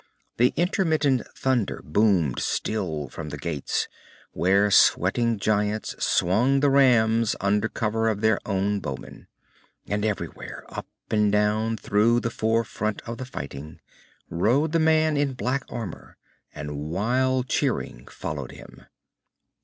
[0.37, 3.87] The intermittent thunder boomed still from the gates,
[4.31, 9.27] where sweating giants swung the rams under cover of their own bowmen.
[9.85, 13.79] And everywhere, up and down through the forefront of the fighting,
[14.27, 16.17] rode the man in black armor,
[16.51, 18.87] and wild cheering followed him.